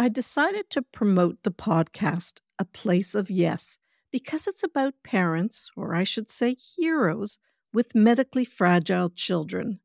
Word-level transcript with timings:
I 0.00 0.08
decided 0.08 0.70
to 0.70 0.82
promote 0.82 1.42
the 1.42 1.50
podcast, 1.50 2.40
A 2.60 2.64
Place 2.64 3.16
of 3.16 3.32
Yes, 3.32 3.80
because 4.12 4.46
it's 4.46 4.62
about 4.62 5.02
parents, 5.02 5.70
or 5.76 5.92
I 5.92 6.04
should 6.04 6.30
say 6.30 6.54
heroes, 6.54 7.40
with 7.72 7.96
medically 7.96 8.44
fragile 8.44 9.10
children. 9.10 9.80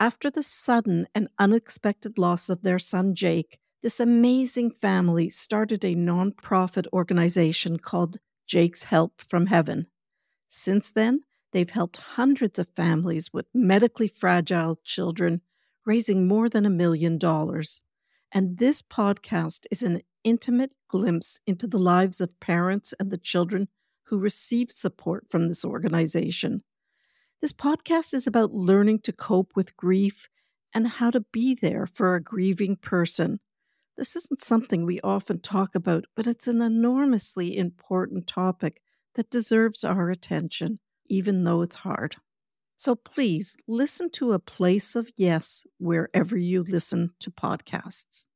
After 0.00 0.28
the 0.28 0.42
sudden 0.42 1.06
and 1.14 1.28
unexpected 1.38 2.18
loss 2.18 2.50
of 2.50 2.62
their 2.62 2.80
son 2.80 3.14
Jake, 3.14 3.60
this 3.80 4.00
amazing 4.00 4.72
family 4.72 5.30
started 5.30 5.84
a 5.84 5.94
nonprofit 5.94 6.88
organization 6.92 7.78
called 7.78 8.18
Jake's 8.48 8.82
Help 8.82 9.22
from 9.22 9.46
Heaven. 9.46 9.86
Since 10.48 10.90
then, 10.90 11.20
they've 11.52 11.70
helped 11.70 11.98
hundreds 11.98 12.58
of 12.58 12.66
families 12.74 13.32
with 13.32 13.46
medically 13.54 14.08
fragile 14.08 14.80
children, 14.82 15.42
raising 15.86 16.26
more 16.26 16.48
than 16.48 16.66
a 16.66 16.70
million 16.70 17.18
dollars. 17.18 17.82
And 18.36 18.58
this 18.58 18.82
podcast 18.82 19.66
is 19.70 19.84
an 19.84 20.02
intimate 20.24 20.72
glimpse 20.88 21.40
into 21.46 21.68
the 21.68 21.78
lives 21.78 22.20
of 22.20 22.40
parents 22.40 22.92
and 22.98 23.12
the 23.12 23.16
children 23.16 23.68
who 24.06 24.18
receive 24.18 24.72
support 24.72 25.26
from 25.30 25.46
this 25.46 25.64
organization. 25.64 26.64
This 27.40 27.52
podcast 27.52 28.12
is 28.12 28.26
about 28.26 28.52
learning 28.52 29.02
to 29.02 29.12
cope 29.12 29.52
with 29.54 29.76
grief 29.76 30.28
and 30.74 30.88
how 30.88 31.12
to 31.12 31.20
be 31.32 31.54
there 31.54 31.86
for 31.86 32.16
a 32.16 32.22
grieving 32.22 32.74
person. 32.74 33.38
This 33.96 34.16
isn't 34.16 34.40
something 34.40 34.84
we 34.84 35.00
often 35.02 35.40
talk 35.40 35.76
about, 35.76 36.06
but 36.16 36.26
it's 36.26 36.48
an 36.48 36.60
enormously 36.60 37.56
important 37.56 38.26
topic 38.26 38.80
that 39.14 39.30
deserves 39.30 39.84
our 39.84 40.10
attention, 40.10 40.80
even 41.06 41.44
though 41.44 41.62
it's 41.62 41.76
hard. 41.76 42.16
So 42.76 42.96
please 42.96 43.56
listen 43.68 44.10
to 44.10 44.32
A 44.32 44.40
Place 44.40 44.96
of 44.96 45.10
Yes 45.16 45.64
wherever 45.78 46.36
you 46.36 46.64
listen 46.64 47.10
to 47.20 47.30
podcasts. 47.30 48.26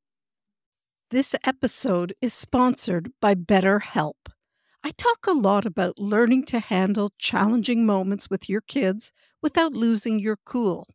This 1.11 1.33
episode 1.43 2.13
is 2.21 2.35
sponsored 2.35 3.13
by 3.19 3.33
BetterHelp. 3.33 4.29
I 4.83 4.91
talk 4.91 5.25
a 5.25 5.31
lot 5.31 5.65
about 5.65 5.97
learning 5.97 6.45
to 6.45 6.59
handle 6.59 7.13
challenging 7.17 7.83
moments 7.83 8.29
with 8.29 8.47
your 8.47 8.61
kids 8.61 9.11
without 9.41 9.73
losing 9.73 10.19
your 10.19 10.37
cool. 10.45 10.85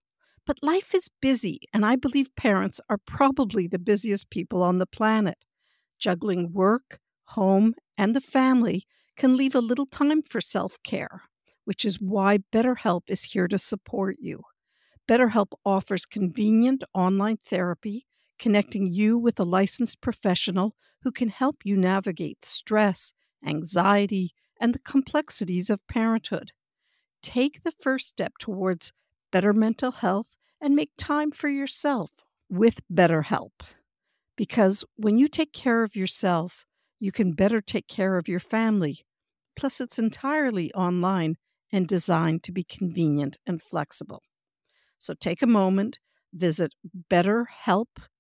But 0.47 0.62
life 0.62 0.94
is 0.94 1.11
busy, 1.20 1.62
and 1.72 1.84
I 1.84 1.97
believe 1.97 2.36
parents 2.36 2.80
are 2.89 3.00
probably 3.05 3.66
the 3.66 3.80
busiest 3.80 4.30
people 4.30 4.62
on 4.62 4.78
the 4.78 4.86
planet. 4.86 5.39
Juggling 5.98 6.52
work, 6.52 7.00
home, 7.30 7.74
and 7.98 8.14
the 8.14 8.20
family 8.20 8.84
can 9.17 9.36
leave 9.36 9.56
a 9.56 9.61
little 9.61 9.86
time 9.86 10.22
for 10.22 10.41
self 10.41 10.77
care, 10.84 11.22
which 11.64 11.84
is 11.84 12.00
why 12.00 12.39
BetterHelp 12.52 13.02
is 13.08 13.24
here 13.24 13.48
to 13.48 13.58
support 13.58 14.19
you. 14.20 14.42
BetterHelp 15.08 15.55
offers 15.67 16.06
convenient 16.06 16.84
online 16.94 17.39
therapy, 17.44 18.06
connecting 18.38 18.86
you 18.86 19.18
with 19.18 19.38
a 19.38 19.44
licensed 19.44 20.00
professional 20.00 20.74
who 21.02 21.12
can 21.12 21.28
help 21.28 21.58
you 21.64 21.77
navigate 21.77 22.44
stress, 22.44 23.12
anxiety, 23.44 24.32
and 24.60 24.74
the 24.74 24.78
complexities 24.80 25.70
of 25.70 25.86
parenthood. 25.86 26.52
Take 27.22 27.62
the 27.62 27.72
first 27.72 28.08
step 28.08 28.34
towards 28.38 28.92
better 29.34 29.52
mental 29.52 29.90
health, 29.90 30.36
and 30.60 30.77
make 30.77 30.92
time 30.96 31.32
for 31.32 31.48
yourself 31.48 32.08
with 32.48 32.78
BetterHelp. 32.88 33.50
Because 34.36 34.84
when 34.94 35.18
you 35.18 35.27
take 35.27 35.52
care 35.52 35.82
of 35.82 35.96
yourself, 35.96 36.64
you 37.00 37.10
can 37.10 37.32
better 37.32 37.60
take 37.60 37.88
care 37.88 38.16
of 38.16 38.28
your 38.28 38.38
family. 38.38 39.00
Plus, 39.56 39.80
it's 39.80 39.98
entirely 39.98 40.72
online 40.72 41.34
and 41.72 41.88
designed 41.88 42.44
to 42.44 42.52
be 42.52 42.62
convenient 42.62 43.38
and 43.44 43.60
flexible. 43.60 44.22
So 45.00 45.14
take 45.14 45.42
a 45.42 45.48
moment, 45.48 45.98
visit 46.32 46.72
betterhelp.com 47.10 48.14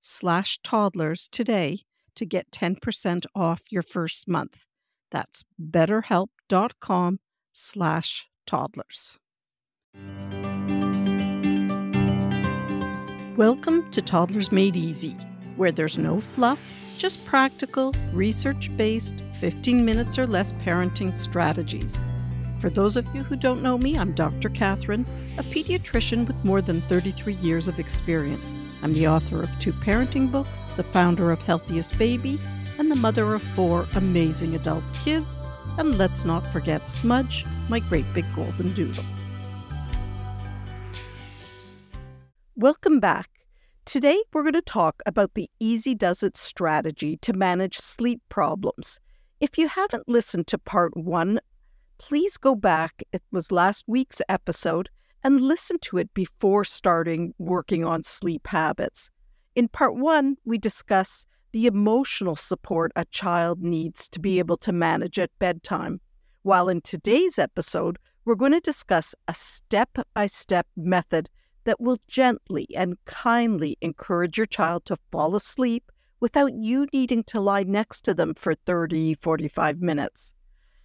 slash 0.00 0.58
toddlers 0.62 1.28
today 1.28 1.80
to 2.14 2.26
get 2.26 2.50
10% 2.50 3.24
off 3.34 3.62
your 3.70 3.82
first 3.82 4.28
month. 4.28 4.66
That's 5.10 5.44
betterhelp.com 5.60 7.20
slash 7.52 8.28
toddlers. 8.46 9.18
Welcome 13.36 13.90
to 13.92 14.02
Toddlers 14.02 14.52
Made 14.52 14.76
Easy, 14.76 15.16
where 15.56 15.72
there's 15.72 15.98
no 15.98 16.20
fluff, 16.20 16.60
just 16.98 17.24
practical, 17.26 17.94
research 18.12 18.70
based, 18.76 19.14
15 19.40 19.84
minutes 19.84 20.18
or 20.18 20.26
less 20.26 20.52
parenting 20.52 21.16
strategies. 21.16 22.04
For 22.62 22.70
those 22.70 22.96
of 22.96 23.12
you 23.12 23.24
who 23.24 23.34
don't 23.34 23.60
know 23.60 23.76
me, 23.76 23.98
I'm 23.98 24.12
Dr. 24.12 24.48
Cathryn, 24.48 25.04
a 25.36 25.42
pediatrician 25.42 26.28
with 26.28 26.44
more 26.44 26.62
than 26.62 26.80
33 26.82 27.34
years 27.34 27.66
of 27.66 27.80
experience. 27.80 28.56
I'm 28.82 28.92
the 28.92 29.08
author 29.08 29.42
of 29.42 29.50
two 29.58 29.72
parenting 29.72 30.30
books, 30.30 30.66
the 30.76 30.84
founder 30.84 31.32
of 31.32 31.42
Healthiest 31.42 31.98
Baby, 31.98 32.38
and 32.78 32.88
the 32.88 32.94
mother 32.94 33.34
of 33.34 33.42
four 33.42 33.86
amazing 33.96 34.54
adult 34.54 34.84
kids. 35.02 35.42
And 35.76 35.98
let's 35.98 36.24
not 36.24 36.52
forget 36.52 36.88
Smudge, 36.88 37.44
my 37.68 37.80
great 37.80 38.06
big 38.14 38.32
golden 38.32 38.72
doodle. 38.72 39.04
Welcome 42.54 43.00
back. 43.00 43.28
Today, 43.86 44.22
we're 44.32 44.44
going 44.44 44.52
to 44.52 44.62
talk 44.62 45.02
about 45.04 45.34
the 45.34 45.50
Easy 45.58 45.96
Does 45.96 46.22
It 46.22 46.36
strategy 46.36 47.16
to 47.22 47.32
manage 47.32 47.78
sleep 47.78 48.22
problems. 48.28 49.00
If 49.40 49.58
you 49.58 49.66
haven't 49.66 50.08
listened 50.08 50.46
to 50.46 50.58
part 50.58 50.96
one, 50.96 51.40
please 52.02 52.36
go 52.36 52.56
back. 52.56 53.02
It 53.12 53.22
was 53.30 53.52
last 53.52 53.84
week's 53.86 54.20
episode 54.28 54.90
and 55.22 55.40
listen 55.40 55.78
to 55.82 55.98
it 55.98 56.12
before 56.14 56.64
starting 56.64 57.32
working 57.38 57.84
on 57.84 58.02
sleep 58.02 58.48
habits. 58.48 59.08
In 59.54 59.68
part 59.68 59.94
one, 59.94 60.36
we 60.44 60.58
discuss 60.58 61.26
the 61.52 61.66
emotional 61.66 62.34
support 62.34 62.90
a 62.96 63.04
child 63.06 63.62
needs 63.62 64.08
to 64.08 64.18
be 64.18 64.40
able 64.40 64.56
to 64.58 64.72
manage 64.72 65.18
at 65.20 65.30
bedtime. 65.38 66.00
While 66.42 66.68
in 66.68 66.80
today's 66.80 67.38
episode, 67.38 67.98
we're 68.24 68.34
going 68.34 68.52
to 68.52 68.60
discuss 68.60 69.14
a 69.28 69.34
step 69.34 69.96
by 70.12 70.26
step 70.26 70.66
method 70.76 71.30
that 71.64 71.80
will 71.80 71.98
gently 72.08 72.66
and 72.74 72.96
kindly 73.04 73.76
encourage 73.80 74.36
your 74.36 74.46
child 74.46 74.84
to 74.86 74.98
fall 75.12 75.36
asleep 75.36 75.92
without 76.18 76.52
you 76.52 76.88
needing 76.92 77.22
to 77.24 77.40
lie 77.40 77.62
next 77.62 78.00
to 78.02 78.14
them 78.14 78.34
for 78.34 78.54
30, 78.54 79.14
45 79.14 79.80
minutes. 79.80 80.34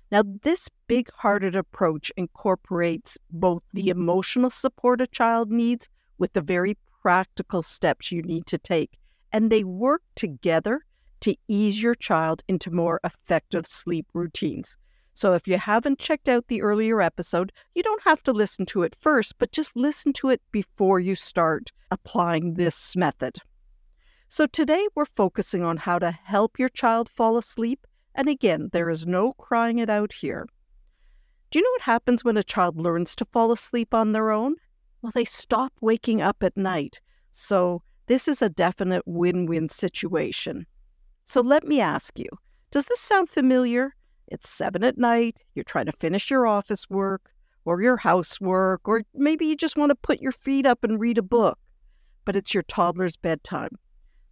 Now, 0.09 0.23
this 0.41 0.69
big 0.87 1.11
hearted 1.11 1.55
approach 1.55 2.11
incorporates 2.15 3.17
both 3.29 3.63
the 3.73 3.89
emotional 3.89 4.49
support 4.49 5.01
a 5.01 5.07
child 5.07 5.51
needs 5.51 5.89
with 6.17 6.31
the 6.31 6.41
very 6.41 6.77
practical 7.01 7.61
steps 7.61 8.11
you 8.11 8.21
need 8.21 8.45
to 8.45 8.57
take, 8.57 8.97
and 9.33 9.51
they 9.51 9.65
work 9.65 10.01
together 10.15 10.81
to 11.19 11.35
ease 11.47 11.81
your 11.81 11.95
child 11.95 12.41
into 12.47 12.71
more 12.71 13.01
effective 13.03 13.65
sleep 13.65 14.07
routines. 14.13 14.77
So 15.13 15.33
if 15.33 15.47
you 15.47 15.57
haven't 15.57 15.99
checked 15.99 16.29
out 16.29 16.47
the 16.47 16.61
earlier 16.61 17.01
episode, 17.01 17.51
you 17.73 17.83
don't 17.83 18.03
have 18.03 18.23
to 18.23 18.31
listen 18.31 18.65
to 18.67 18.83
it 18.83 18.95
first, 18.95 19.37
but 19.39 19.51
just 19.51 19.75
listen 19.75 20.13
to 20.13 20.29
it 20.29 20.41
before 20.51 20.99
you 20.99 21.15
start 21.15 21.71
applying 21.91 22.53
this 22.53 22.95
method. 22.95 23.39
So 24.29 24.45
today 24.45 24.87
we're 24.95 25.05
focusing 25.05 25.63
on 25.63 25.77
how 25.77 25.99
to 25.99 26.11
help 26.11 26.59
your 26.59 26.69
child 26.69 27.09
fall 27.09 27.37
asleep. 27.37 27.87
And 28.17 28.27
again, 28.27 28.63
mm. 28.63 28.71
there 28.71 28.89
is 28.89 29.05
no 29.05 29.33
crying 29.33 29.77
it 29.77 29.89
out 29.89 30.11
here. 30.11 30.47
Do 31.51 31.59
you 31.59 31.63
know 31.63 31.71
what 31.71 31.81
happens 31.81 32.25
when 32.25 32.35
a 32.35 32.43
child 32.43 32.81
learns 32.81 33.15
to 33.15 33.25
fall 33.25 33.51
asleep 33.51 33.93
on 33.93 34.11
their 34.11 34.31
own? 34.31 34.55
Well, 35.01 35.13
they 35.13 35.23
stop 35.23 35.71
waking 35.79 36.21
up 36.21 36.43
at 36.43 36.57
night. 36.57 36.99
So 37.31 37.83
this 38.07 38.27
is 38.27 38.41
a 38.41 38.49
definite 38.49 39.03
win 39.05 39.45
win 39.45 39.69
situation. 39.69 40.65
So 41.23 41.41
let 41.41 41.65
me 41.65 41.79
ask 41.79 42.17
you 42.17 42.27
does 42.71 42.87
this 42.87 42.99
sound 42.99 43.29
familiar? 43.29 43.93
It's 44.27 44.49
seven 44.49 44.83
at 44.83 44.97
night, 44.97 45.41
you're 45.55 45.63
trying 45.63 45.85
to 45.85 45.93
finish 45.93 46.29
your 46.29 46.47
office 46.47 46.89
work 46.89 47.31
or 47.63 47.81
your 47.81 47.95
housework, 47.95 48.81
or 48.85 49.03
maybe 49.13 49.45
you 49.45 49.55
just 49.55 49.77
want 49.77 49.91
to 49.91 49.95
put 49.95 50.19
your 50.19 50.33
feet 50.33 50.65
up 50.65 50.83
and 50.83 50.99
read 50.99 51.17
a 51.17 51.21
book, 51.21 51.57
but 52.25 52.35
it's 52.35 52.53
your 52.53 52.63
toddler's 52.63 53.15
bedtime. 53.15 53.77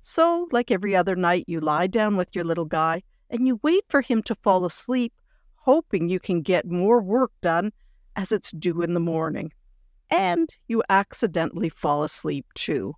So, 0.02 0.48
like 0.52 0.70
every 0.70 0.96
other 0.96 1.16
night, 1.16 1.46
you 1.48 1.60
lie 1.62 1.88
down 1.88 2.18
with 2.18 2.36
your 2.36 2.44
little 2.44 2.66
guy 2.66 3.04
and 3.30 3.48
you 3.48 3.60
wait 3.64 3.84
for 3.90 4.02
him 4.02 4.22
to 4.24 4.36
fall 4.36 4.62
mm. 4.62 4.66
asleep, 4.66 5.14
hoping 5.56 6.10
you 6.10 6.20
can 6.20 6.42
get 6.42 6.66
more 6.66 7.02
work 7.02 7.32
done 7.42 7.72
as 8.16 8.32
it's 8.32 8.52
due 8.52 8.82
in 8.82 8.94
the 8.94 9.00
morning. 9.00 9.52
And 10.10 10.56
you 10.68 10.84
accidentally 10.90 11.70
fall 11.70 12.04
asleep 12.04 12.46
too. 12.54 12.94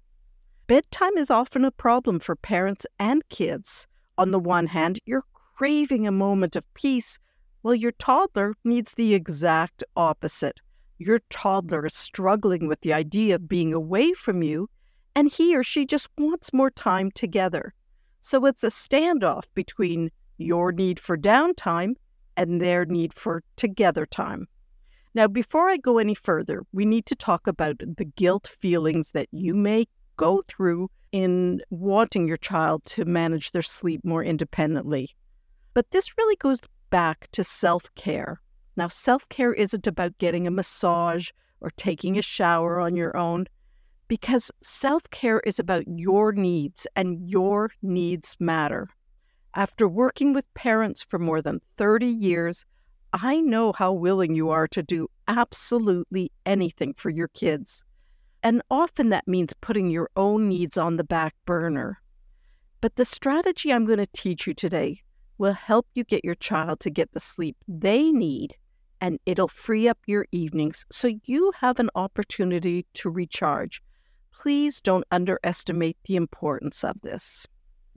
Bedtime 0.68 1.18
is 1.18 1.32
often 1.32 1.64
a 1.64 1.72
problem 1.72 2.20
for 2.20 2.36
parents 2.36 2.86
and 3.00 3.28
kids. 3.30 3.88
On 4.18 4.32
the 4.32 4.40
one 4.40 4.68
hand, 4.68 5.00
you're 5.06 5.24
craving 5.56 6.06
a 6.06 6.12
moment 6.12 6.56
of 6.56 6.74
peace, 6.74 7.18
while 7.62 7.74
your 7.74 7.94
toddler 7.94 8.54
needs 8.64 8.94
the 8.94 9.14
exact 9.14 9.84
opposite. 9.96 10.60
Your 10.98 11.20
toddler 11.30 11.86
is 11.86 11.94
struggling 11.94 12.68
with 12.68 12.82
the 12.82 12.94
idea 12.94 13.36
of 13.36 13.48
being 13.48 13.74
away 13.74 14.14
from 14.14 14.44
you, 14.44 14.70
and 15.16 15.32
he 15.32 15.56
or 15.56 15.64
she 15.64 15.86
just 15.86 16.10
wants 16.18 16.54
more 16.54 16.70
time 16.70 17.12
together. 17.12 17.74
So 18.22 18.46
it's 18.46 18.64
a 18.64 18.68
standoff 18.68 19.44
between 19.54 20.12
your 20.38 20.72
need 20.72 21.00
for 21.00 21.18
downtime 21.18 21.96
and 22.36 22.62
their 22.62 22.86
need 22.86 23.14
for 23.14 23.44
together 23.56 24.06
time. 24.06 24.48
Now, 25.16 25.28
before 25.28 25.70
I 25.70 25.78
go 25.78 25.98
any 25.98 26.14
further, 26.14 26.64
we 26.72 26.86
need 26.86 27.08
to 27.08 27.16
talk 27.16 27.48
about 27.48 27.78
the 27.80 28.06
guilt 28.06 28.56
feelings 28.62 29.12
that 29.12 29.28
you 29.32 29.56
may 29.56 29.88
go 30.16 30.44
through 30.48 30.90
in 31.12 31.62
wanting 31.70 32.28
your 32.28 32.38
child 32.38 32.84
to 32.84 33.06
manage 33.06 33.52
their 33.52 33.62
sleep 33.62 34.04
more 34.04 34.24
independently. 34.24 35.10
But 35.74 35.90
this 35.92 36.18
really 36.18 36.36
goes 36.36 36.62
back 36.90 37.30
to 37.32 37.44
self 37.44 37.94
care. 37.96 38.42
Now, 38.76 38.90
self 38.90 39.28
care 39.30 39.54
isn't 39.54 39.88
about 39.88 40.18
getting 40.20 40.46
a 40.46 40.52
massage 40.52 41.32
or 41.62 41.72
taking 41.72 42.18
a 42.18 42.22
shower 42.22 42.80
on 42.80 42.96
your 42.96 43.18
own, 43.18 43.48
because 44.08 44.52
self 44.62 45.10
care 45.10 45.42
is 45.46 45.60
about 45.60 45.84
your 45.88 46.32
needs 46.32 46.88
and 46.96 47.30
your 47.30 47.72
needs 47.82 48.36
matter. 48.40 48.90
After 49.54 49.88
working 49.88 50.34
with 50.34 50.54
parents 50.54 51.02
for 51.02 51.20
more 51.20 51.42
than 51.42 51.62
30 51.78 52.06
years, 52.06 52.66
I 53.14 53.42
know 53.42 53.74
how 53.74 53.94
willing 53.94 54.36
you 54.36 54.50
are 54.50 54.68
to 54.68 54.84
do 54.84 55.08
absolutely 55.28 56.32
anything 56.46 56.94
for 56.94 57.10
your 57.10 57.30
kids. 57.30 57.84
And 58.44 58.62
often 58.70 59.10
that 59.10 59.28
means 59.28 59.54
putting 59.62 59.90
your 59.90 60.10
own 60.16 60.48
needs 60.48 60.78
on 60.78 60.98
the 60.98 61.04
back 61.04 61.34
burner. 61.46 62.02
But 62.82 62.96
the 62.96 63.06
strategy 63.06 63.74
I'm 63.74 63.86
going 63.86 64.00
to 64.00 64.08
teach 64.08 64.46
you 64.46 64.54
today 64.54 65.02
will 65.38 65.54
help 65.54 65.88
you 65.96 66.04
get 66.04 66.24
your 66.24 66.36
child 66.36 66.80
to 66.82 66.90
get 66.90 67.12
the 67.14 67.20
sleep 67.20 67.58
they 67.68 68.12
need, 68.12 68.56
and 69.02 69.20
it'll 69.26 69.48
free 69.48 69.88
up 69.88 69.98
your 70.06 70.28
evenings 70.32 70.86
so 70.92 71.12
you 71.26 71.52
have 71.56 71.80
an 71.80 71.90
opportunity 71.96 72.86
to 72.96 73.10
recharge. 73.10 73.82
Please 74.40 74.82
don't 74.82 75.04
underestimate 75.10 75.98
the 76.04 76.16
importance 76.16 76.84
of 76.84 77.02
this. 77.02 77.48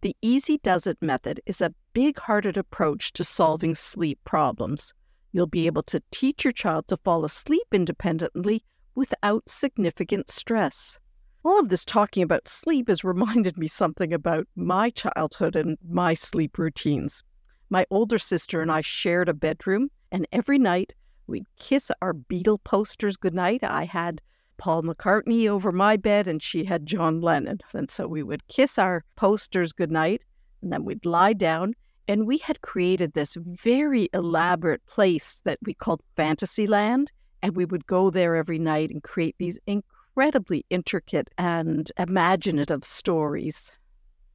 The 0.01 0.17
Easy 0.23 0.57
Does 0.57 0.87
It 0.87 0.97
method 1.03 1.43
is 1.45 1.61
a 1.61 1.75
big 1.93 2.19
hearted 2.19 2.57
approach 2.57 3.13
to 3.13 3.25
solving 3.25 3.75
sleep 3.75 4.19
problems. 4.25 4.95
You'll 5.33 5.47
be 5.47 5.67
able 5.67 5.83
to 5.83 6.03
teach 6.11 6.43
your 6.43 6.53
child 6.53 6.89
to 6.89 6.97
fall 6.97 7.27
asleep 7.27 7.67
independently 7.73 8.65
without 8.95 9.51
significant 9.51 10.31
stress. 10.31 10.99
All 11.45 11.61
of 11.61 11.69
this 11.69 11.85
talking 11.85 12.23
about 12.23 12.49
sleep 12.49 12.89
has 12.89 13.05
reminded 13.15 13.59
me 13.59 13.67
something 13.67 14.11
about 14.15 14.49
my 14.57 14.89
childhood 14.89 15.57
and 15.57 15.77
my 15.87 16.15
sleep 16.15 16.57
routines. 16.57 17.23
My 17.69 17.85
older 17.91 18.17
sister 18.17 18.63
and 18.63 18.73
I 18.73 18.81
shared 18.81 19.29
a 19.29 19.35
bedroom, 19.35 19.91
and 20.11 20.27
every 20.33 20.59
night 20.59 20.95
we'd 21.27 21.45
kiss 21.59 21.91
our 22.01 22.15
Beatle 22.15 22.65
posters 22.65 23.19
goodnight. 23.19 23.63
I 23.63 23.85
had 23.85 24.23
Paul 24.61 24.83
McCartney 24.83 25.49
over 25.49 25.73
my 25.73 25.97
bed, 25.97 26.29
and 26.29 26.43
she 26.43 26.67
had 26.67 26.85
John 26.85 27.23
Lennon. 27.23 27.61
And 27.73 27.91
so 27.91 28.07
we 28.07 28.23
would 28.23 28.47
kiss 28.49 28.79
our 28.79 29.03
posters 29.17 29.73
goodnight, 29.73 30.21
and 30.61 30.71
then 30.71 30.85
we'd 30.85 31.07
lie 31.07 31.33
down. 31.33 31.73
And 32.07 32.27
we 32.27 32.37
had 32.37 32.61
created 32.61 33.15
this 33.15 33.39
very 33.41 34.11
elaborate 34.13 34.85
place 34.85 35.41
that 35.47 35.59
we 35.63 35.73
called 35.73 36.03
Fantasyland. 36.15 37.11
And 37.43 37.57
we 37.57 37.65
would 37.65 37.87
go 37.87 38.11
there 38.11 38.37
every 38.37 38.59
night 38.59 38.91
and 38.91 39.03
create 39.03 39.35
these 39.39 39.59
incredibly 39.67 40.67
intricate 40.69 41.31
and 41.39 41.91
imaginative 41.97 42.85
stories. 42.85 43.73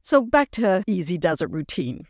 So, 0.02 0.22
back 0.22 0.50
to 0.52 0.82
Easy 0.88 1.18
Does 1.18 1.40
It 1.40 1.50
routine. 1.50 2.04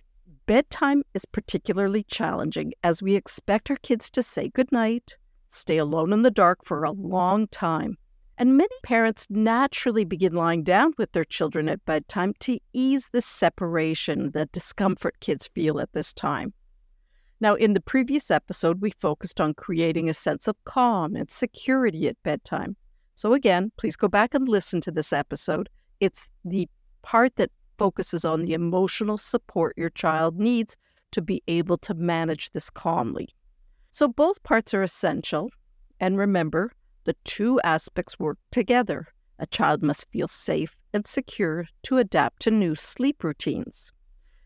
Bedtime 0.46 1.02
is 1.12 1.26
particularly 1.26 2.04
challenging 2.04 2.72
as 2.82 3.02
we 3.02 3.14
expect 3.14 3.68
our 3.70 3.76
kids 3.76 4.08
to 4.10 4.22
say 4.22 4.48
goodnight, 4.48 5.18
stay 5.48 5.76
alone 5.76 6.14
in 6.14 6.22
the 6.22 6.30
dark 6.30 6.64
for 6.64 6.84
a 6.84 6.92
long 6.92 7.46
time. 7.48 7.98
And 8.38 8.56
many 8.56 8.74
parents 8.82 9.26
naturally 9.30 10.04
begin 10.04 10.34
lying 10.34 10.62
down 10.62 10.92
with 10.98 11.12
their 11.12 11.24
children 11.24 11.68
at 11.70 11.84
bedtime 11.86 12.34
to 12.40 12.58
ease 12.74 13.08
the 13.10 13.22
separation, 13.22 14.30
the 14.32 14.46
discomfort 14.46 15.18
kids 15.20 15.48
feel 15.54 15.80
at 15.80 15.92
this 15.94 16.12
time. 16.12 16.52
Now, 17.40 17.54
in 17.54 17.72
the 17.72 17.80
previous 17.80 18.30
episode, 18.30 18.82
we 18.82 18.90
focused 18.90 19.40
on 19.40 19.54
creating 19.54 20.08
a 20.08 20.14
sense 20.14 20.48
of 20.48 20.56
calm 20.64 21.16
and 21.16 21.30
security 21.30 22.08
at 22.08 22.22
bedtime. 22.22 22.76
So, 23.14 23.32
again, 23.32 23.72
please 23.78 23.96
go 23.96 24.08
back 24.08 24.34
and 24.34 24.48
listen 24.48 24.80
to 24.82 24.90
this 24.90 25.12
episode. 25.12 25.68
It's 26.00 26.28
the 26.44 26.68
part 27.02 27.36
that 27.36 27.50
focuses 27.78 28.24
on 28.24 28.42
the 28.42 28.54
emotional 28.54 29.16
support 29.16 29.74
your 29.76 29.90
child 29.90 30.38
needs 30.38 30.76
to 31.12 31.22
be 31.22 31.42
able 31.48 31.78
to 31.78 31.94
manage 31.94 32.50
this 32.50 32.68
calmly. 32.68 33.28
So, 33.92 34.08
both 34.08 34.42
parts 34.42 34.74
are 34.74 34.82
essential. 34.82 35.50
And 36.00 36.18
remember, 36.18 36.72
the 37.06 37.16
two 37.24 37.60
aspects 37.62 38.18
work 38.18 38.36
together. 38.50 39.06
A 39.38 39.46
child 39.46 39.82
must 39.82 40.10
feel 40.10 40.28
safe 40.28 40.76
and 40.92 41.06
secure 41.06 41.66
to 41.84 41.98
adapt 41.98 42.42
to 42.42 42.50
new 42.50 42.74
sleep 42.74 43.22
routines. 43.22 43.92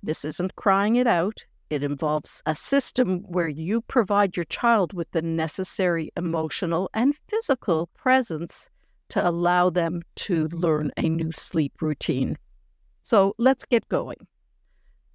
This 0.03 0.25
isn't 0.25 0.57
crying 0.57 0.97
it 0.97 1.07
out, 1.07 1.45
it 1.71 1.83
involves 1.83 2.43
a 2.47 2.55
system 2.55 3.21
where 3.29 3.49
you 3.49 3.81
provide 3.83 4.37
your 4.37 4.45
child 4.45 4.93
with 4.93 5.11
the 5.13 5.23
necessary 5.23 6.11
emotional 6.17 6.91
and 6.93 7.15
physical 7.29 7.89
presence 7.95 8.69
to 9.09 9.27
allow 9.27 9.71
them 9.71 10.03
to 10.17 10.49
learn 10.49 10.91
a 10.97 11.09
new 11.09 11.33
sleep 11.33 11.73
routine. 11.81 12.37
So 13.03 13.35
let's 13.39 13.65
get 13.65 13.89
going. 13.89 14.19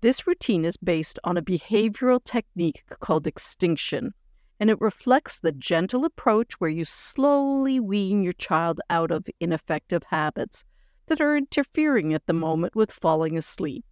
This 0.02 0.26
routine 0.26 0.66
is 0.66 0.78
based 0.78 1.20
on 1.24 1.38
a 1.38 1.42
behavioral 1.42 2.24
technique 2.24 2.84
called 3.00 3.28
extinction, 3.28 4.14
and 4.60 4.70
it 4.70 4.80
reflects 4.80 5.40
the 5.40 5.52
gentle 5.52 6.06
approach 6.06 6.54
where 6.54 6.70
you 6.70 6.86
slowly 6.86 7.80
wean 7.80 8.24
your 8.24 8.34
child 8.34 8.80
out 8.90 9.12
of 9.12 9.28
ineffective 9.40 10.04
habits 10.04 10.64
that 11.08 11.22
are 11.22 11.38
interfering 11.38 12.14
at 12.14 12.26
the 12.26 12.34
moment 12.34 12.76
with 12.76 12.92
falling 12.92 13.38
asleep. 13.38 13.86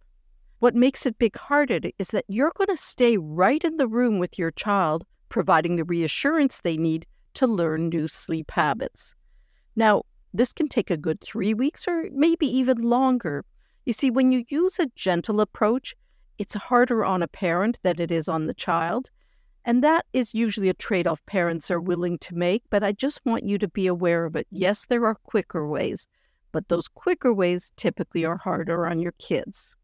What 0.58 0.74
makes 0.74 1.04
it 1.04 1.18
big 1.18 1.36
hearted 1.36 1.92
is 1.98 2.08
that 2.08 2.24
you're 2.28 2.52
going 2.56 2.68
to 2.68 2.76
stay 2.76 3.18
right 3.18 3.62
in 3.62 3.76
the 3.76 3.86
room 3.86 4.18
with 4.18 4.38
your 4.38 4.50
child, 4.50 5.04
providing 5.28 5.76
the 5.76 5.84
reassurance 5.84 6.60
they 6.60 6.76
need 6.76 7.06
to 7.34 7.46
learn 7.46 7.88
new 7.88 8.08
sleep 8.08 8.50
habits. 8.50 9.14
Now, 9.76 10.04
this 10.32 10.52
can 10.52 10.68
take 10.68 10.90
a 10.90 10.96
good 10.96 11.20
three 11.20 11.54
weeks 11.54 11.86
or 11.86 12.08
maybe 12.12 12.46
even 12.46 12.78
longer. 12.78 13.44
You 13.84 13.92
see, 13.92 14.10
when 14.10 14.32
you 14.32 14.44
use 14.48 14.78
a 14.78 14.90
gentle 14.96 15.40
approach, 15.40 15.94
it's 16.38 16.54
harder 16.54 17.04
on 17.04 17.22
a 17.22 17.28
parent 17.28 17.78
than 17.82 18.00
it 18.00 18.10
is 18.10 18.28
on 18.28 18.46
the 18.46 18.54
child. 18.54 19.10
And 19.66 19.82
that 19.82 20.04
is 20.12 20.34
usually 20.34 20.68
a 20.68 20.74
trade 20.74 21.06
off 21.06 21.24
parents 21.24 21.70
are 21.70 21.80
willing 21.80 22.18
to 22.18 22.34
make, 22.34 22.62
but 22.68 22.84
I 22.84 22.92
just 22.92 23.24
want 23.24 23.44
you 23.44 23.56
to 23.58 23.68
be 23.68 23.86
aware 23.86 24.26
of 24.26 24.36
it. 24.36 24.46
Yes, 24.50 24.84
there 24.84 25.06
are 25.06 25.14
quicker 25.14 25.66
ways, 25.66 26.06
but 26.52 26.68
those 26.68 26.86
quicker 26.86 27.32
ways 27.32 27.72
typically 27.76 28.26
are 28.26 28.36
harder 28.36 28.86
on 28.86 28.98
your 28.98 29.12
kids. 29.12 29.74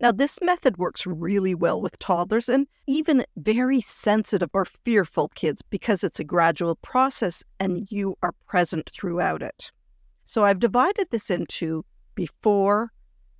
Now, 0.00 0.10
this 0.10 0.40
method 0.40 0.78
works 0.78 1.06
really 1.06 1.54
well 1.54 1.80
with 1.80 1.98
toddlers 1.98 2.48
and 2.48 2.66
even 2.88 3.24
very 3.36 3.80
sensitive 3.80 4.50
or 4.52 4.64
fearful 4.64 5.28
kids 5.28 5.62
because 5.62 6.02
it's 6.02 6.18
a 6.18 6.24
gradual 6.24 6.74
process 6.76 7.44
and 7.60 7.86
you 7.90 8.16
are 8.22 8.32
present 8.48 8.90
throughout 8.92 9.42
it. 9.42 9.70
So, 10.24 10.44
I've 10.44 10.58
divided 10.58 11.08
this 11.10 11.30
into 11.30 11.84
before, 12.14 12.92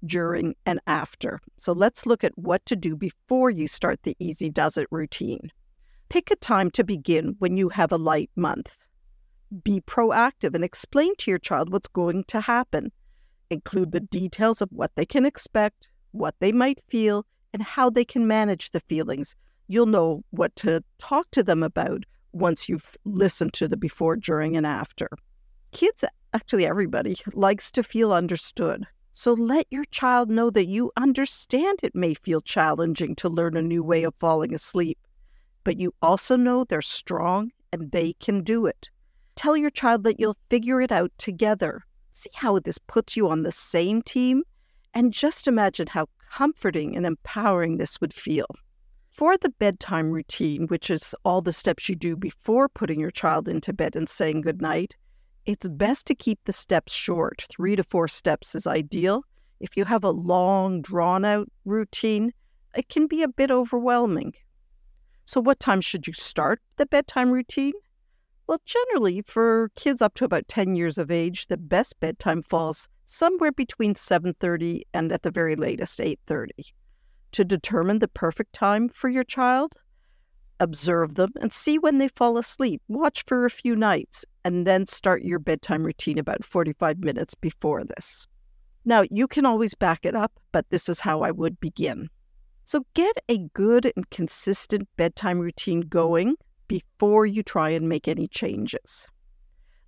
during, 0.06 0.54
and 0.64 0.80
after. 0.86 1.40
So, 1.58 1.72
let's 1.72 2.06
look 2.06 2.22
at 2.22 2.36
what 2.38 2.64
to 2.66 2.76
do 2.76 2.94
before 2.94 3.50
you 3.50 3.66
start 3.66 4.02
the 4.02 4.14
Easy 4.20 4.48
Does 4.48 4.76
It 4.76 4.86
routine. 4.92 5.50
Pick 6.12 6.30
a 6.30 6.36
time 6.36 6.70
to 6.72 6.84
begin 6.84 7.36
when 7.38 7.56
you 7.56 7.70
have 7.70 7.90
a 7.90 7.96
light 7.96 8.28
month. 8.36 8.84
Be 9.64 9.80
proactive 9.80 10.54
and 10.54 10.62
explain 10.62 11.16
to 11.16 11.30
your 11.30 11.38
child 11.38 11.72
what's 11.72 11.88
going 11.88 12.24
to 12.24 12.42
happen. 12.42 12.92
Include 13.48 13.92
the 13.92 14.00
details 14.00 14.60
of 14.60 14.68
what 14.72 14.94
they 14.94 15.06
can 15.06 15.24
expect, 15.24 15.88
what 16.10 16.34
they 16.38 16.52
might 16.52 16.82
feel, 16.86 17.24
and 17.54 17.62
how 17.62 17.88
they 17.88 18.04
can 18.04 18.26
manage 18.26 18.72
the 18.72 18.80
feelings. 18.80 19.34
You'll 19.68 19.86
know 19.86 20.22
what 20.32 20.54
to 20.56 20.84
talk 20.98 21.30
to 21.30 21.42
them 21.42 21.62
about 21.62 22.04
once 22.32 22.68
you've 22.68 22.94
listened 23.06 23.54
to 23.54 23.66
the 23.66 23.78
before, 23.78 24.16
during, 24.16 24.54
and 24.54 24.66
after. 24.66 25.08
Kids, 25.70 26.04
actually, 26.34 26.66
everybody 26.66 27.16
likes 27.32 27.72
to 27.72 27.82
feel 27.82 28.12
understood. 28.12 28.86
So 29.12 29.32
let 29.32 29.66
your 29.70 29.84
child 29.84 30.28
know 30.28 30.50
that 30.50 30.66
you 30.66 30.92
understand 30.94 31.78
it 31.82 31.94
may 31.94 32.12
feel 32.12 32.42
challenging 32.42 33.14
to 33.14 33.30
learn 33.30 33.56
a 33.56 33.62
new 33.62 33.82
way 33.82 34.02
of 34.02 34.14
falling 34.16 34.52
asleep, 34.52 34.98
but 35.64 35.78
you 35.78 35.94
also 36.02 36.36
know 36.36 36.64
they're 36.64 36.82
strong 36.82 37.50
and 37.72 37.90
they 37.92 38.14
can 38.14 38.42
do 38.42 38.66
it. 38.66 38.90
Tell 39.34 39.56
your 39.56 39.70
child 39.70 40.04
that 40.04 40.20
you'll 40.20 40.36
figure 40.50 40.80
it 40.80 40.92
out 40.92 41.10
together. 41.18 41.84
See 42.12 42.30
how 42.34 42.58
this 42.58 42.78
puts 42.78 43.16
you 43.16 43.28
on 43.28 43.42
the 43.42 43.52
same 43.52 44.02
team 44.02 44.42
and 44.94 45.12
just 45.12 45.48
imagine 45.48 45.86
how 45.86 46.06
comforting 46.30 46.96
and 46.96 47.06
empowering 47.06 47.76
this 47.76 48.00
would 48.00 48.12
feel. 48.12 48.46
For 49.10 49.36
the 49.36 49.50
bedtime 49.50 50.10
routine, 50.10 50.66
which 50.68 50.90
is 50.90 51.14
all 51.24 51.42
the 51.42 51.52
steps 51.52 51.88
you 51.88 51.94
do 51.94 52.16
before 52.16 52.68
putting 52.68 53.00
your 53.00 53.10
child 53.10 53.48
into 53.48 53.72
bed 53.72 53.94
and 53.94 54.08
saying 54.08 54.42
goodnight, 54.42 54.96
it's 55.44 55.68
best 55.68 56.06
to 56.06 56.14
keep 56.14 56.38
the 56.44 56.52
steps 56.52 56.92
short. 56.92 57.44
Three 57.50 57.76
to 57.76 57.82
four 57.82 58.08
steps 58.08 58.54
is 58.54 58.66
ideal. 58.66 59.24
If 59.60 59.76
you 59.76 59.84
have 59.84 60.04
a 60.04 60.10
long, 60.10 60.82
drawn 60.82 61.24
out 61.24 61.48
routine, 61.64 62.32
it 62.74 62.88
can 62.88 63.06
be 63.06 63.22
a 63.22 63.28
bit 63.28 63.50
overwhelming. 63.50 64.34
So, 65.24 65.40
what 65.40 65.60
time 65.60 65.80
should 65.80 66.06
you 66.06 66.12
start 66.12 66.60
the 66.76 66.86
bedtime 66.86 67.30
routine? 67.30 67.74
Well, 68.46 68.60
generally, 68.66 69.22
for 69.22 69.70
kids 69.76 70.02
up 70.02 70.14
to 70.14 70.24
about 70.24 70.48
10 70.48 70.74
years 70.74 70.98
of 70.98 71.10
age, 71.10 71.46
the 71.46 71.56
best 71.56 71.98
bedtime 72.00 72.42
falls 72.42 72.88
somewhere 73.06 73.52
between 73.52 73.94
7:30 73.94 74.82
and 74.92 75.12
at 75.12 75.22
the 75.22 75.30
very 75.30 75.56
latest 75.56 76.00
8:30. 76.00 76.74
To 77.32 77.44
determine 77.44 78.00
the 78.00 78.08
perfect 78.08 78.52
time 78.52 78.88
for 78.88 79.08
your 79.08 79.24
child, 79.24 79.76
observe 80.60 81.14
them 81.14 81.32
and 81.40 81.52
see 81.52 81.78
when 81.78 81.98
they 81.98 82.08
fall 82.08 82.38
asleep. 82.38 82.82
Watch 82.88 83.24
for 83.26 83.44
a 83.44 83.50
few 83.50 83.74
nights 83.76 84.24
and 84.44 84.66
then 84.66 84.86
start 84.86 85.22
your 85.22 85.38
bedtime 85.38 85.84
routine 85.84 86.18
about 86.18 86.44
45 86.44 86.98
minutes 86.98 87.34
before 87.34 87.84
this. 87.84 88.26
Now, 88.84 89.04
you 89.10 89.28
can 89.28 89.46
always 89.46 89.74
back 89.74 90.04
it 90.04 90.14
up, 90.14 90.32
but 90.50 90.68
this 90.70 90.88
is 90.88 91.00
how 91.00 91.22
I 91.22 91.30
would 91.30 91.60
begin. 91.60 92.08
So, 92.64 92.86
get 92.94 93.16
a 93.28 93.38
good 93.38 93.92
and 93.96 94.08
consistent 94.10 94.88
bedtime 94.96 95.38
routine 95.38 95.80
going 95.80 96.36
before 96.68 97.26
you 97.26 97.42
try 97.42 97.70
and 97.70 97.88
make 97.88 98.08
any 98.08 98.28
changes. 98.28 99.08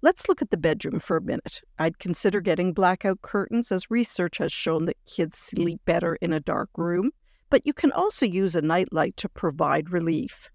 Let's 0.02 0.28
look 0.28 0.42
at 0.42 0.50
the 0.50 0.58
bedroom 0.58 1.00
for 1.00 1.16
a 1.16 1.22
minute. 1.22 1.62
I'd 1.78 1.98
consider 1.98 2.42
getting 2.42 2.74
blackout 2.74 3.22
curtains, 3.22 3.72
as 3.72 3.90
research 3.90 4.36
has 4.38 4.52
shown 4.52 4.84
that 4.84 5.02
kids 5.06 5.38
sleep 5.38 5.80
better 5.86 6.16
in 6.16 6.32
a 6.32 6.40
dark 6.40 6.68
room, 6.76 7.10
but 7.48 7.64
you 7.64 7.72
can 7.72 7.90
also 7.92 8.26
use 8.26 8.54
a 8.54 8.60
nightlight 8.60 9.16
to 9.16 9.28
provide 9.28 9.90
relief. 9.90 10.50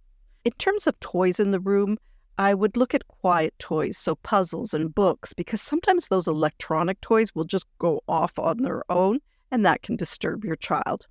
In 0.46 0.52
terms 0.60 0.86
of 0.86 1.00
toys 1.00 1.40
in 1.40 1.52
the 1.52 1.60
room, 1.60 1.98
I 2.38 2.54
would 2.54 2.78
look 2.78 2.94
at 2.94 3.08
quiet 3.08 3.58
toys, 3.58 3.98
so 3.98 4.16
puzzles 4.16 4.74
and 4.74 4.94
books, 4.94 5.34
because 5.34 5.62
sometimes 5.62 6.08
those 6.08 6.28
electronic 6.28 7.02
toys 7.02 7.34
will 7.34 7.46
just 7.46 7.66
go 7.80 8.02
off 8.08 8.38
on 8.38 8.58
their 8.58 8.84
own, 8.92 9.20
and 9.50 9.66
that 9.66 9.82
can 9.82 9.96
disturb 9.96 10.46
your 10.46 10.58
child. 10.58 11.08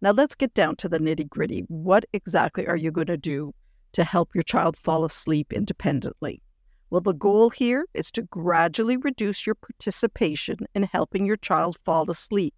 Now, 0.00 0.12
let's 0.12 0.34
get 0.34 0.54
down 0.54 0.76
to 0.76 0.88
the 0.88 1.00
nitty 1.00 1.28
gritty. 1.28 1.64
What 1.68 2.04
exactly 2.12 2.66
are 2.66 2.76
you 2.76 2.92
going 2.92 3.08
to 3.08 3.16
do 3.16 3.52
to 3.92 4.04
help 4.04 4.34
your 4.34 4.44
child 4.44 4.76
fall 4.76 5.04
asleep 5.04 5.52
independently? 5.52 6.40
Well, 6.90 7.00
the 7.00 7.12
goal 7.12 7.50
here 7.50 7.86
is 7.94 8.10
to 8.12 8.22
gradually 8.22 8.96
reduce 8.96 9.44
your 9.44 9.56
participation 9.56 10.58
in 10.74 10.84
helping 10.84 11.26
your 11.26 11.36
child 11.36 11.78
fall 11.84 12.08
asleep. 12.10 12.54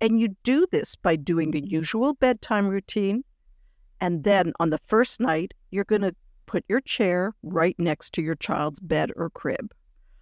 And 0.00 0.18
you 0.18 0.34
do 0.42 0.66
this 0.72 0.96
by 0.96 1.16
doing 1.16 1.50
the 1.52 1.64
usual 1.64 2.14
bedtime 2.14 2.66
routine. 2.66 3.22
And 4.00 4.24
then 4.24 4.52
on 4.58 4.70
the 4.70 4.78
first 4.78 5.20
night, 5.20 5.54
you're 5.70 5.84
going 5.84 6.02
to 6.02 6.14
put 6.46 6.64
your 6.68 6.80
chair 6.80 7.34
right 7.42 7.76
next 7.78 8.14
to 8.14 8.22
your 8.22 8.34
child's 8.34 8.80
bed 8.80 9.12
or 9.14 9.30
crib. 9.30 9.72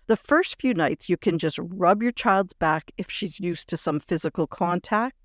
The 0.06 0.16
first 0.16 0.60
few 0.60 0.74
nights, 0.74 1.08
you 1.08 1.16
can 1.16 1.38
just 1.38 1.58
rub 1.62 2.02
your 2.02 2.12
child's 2.12 2.52
back 2.52 2.90
if 2.98 3.10
she's 3.10 3.40
used 3.40 3.68
to 3.68 3.76
some 3.76 4.00
physical 4.00 4.46
contact, 4.46 5.16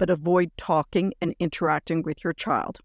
but 0.00 0.08
avoid 0.08 0.50
talking 0.56 1.12
and 1.20 1.34
interacting 1.40 2.02
with 2.02 2.24
your 2.24 2.32
child. 2.32 2.78